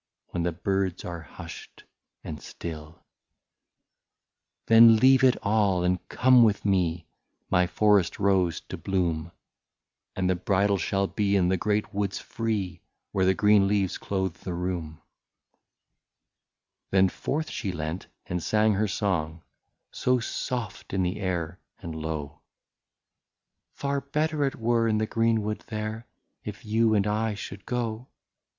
[0.29, 1.83] When the birds are hushed
[2.23, 3.05] and still.
[4.65, 7.05] "Then leave it all and come with me—
[7.51, 9.31] My forest rose to bloom—
[10.15, 14.37] And the bridal shall be in the great woods free, Where the green leaves clothe
[14.37, 14.99] the room/' 73
[16.89, 19.43] Then forth she leant and sang her song,—
[19.91, 22.27] So soft in the air and low:
[23.75, 26.07] ^' Far better it were in the greenwood there,
[26.43, 28.07] If you and I should go.